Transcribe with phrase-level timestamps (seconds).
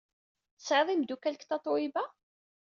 [0.57, 2.03] Tesɛiḍ imeddukal deg Tatoeba?